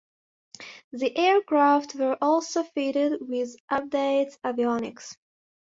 The 0.93 1.15
aircraft 1.15 1.93
were 1.93 2.17
also 2.19 2.63
fitted 2.63 3.19
with 3.21 3.55
updated 3.71 4.35
avionics. 4.43 5.15